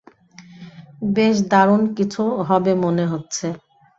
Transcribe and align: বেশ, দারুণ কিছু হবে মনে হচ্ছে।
বেশ, 1.11 1.35
দারুণ 1.51 1.81
কিছু 1.97 2.21
হবে 2.49 2.71
মনে 2.83 3.05
হচ্ছে। 3.05 3.47